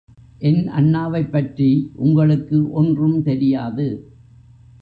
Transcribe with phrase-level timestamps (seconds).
[0.39, 1.69] என் அண்ணாவைப்பற்றி
[1.95, 3.87] உங்களுக்கு ஒன்றும் தெரியாது.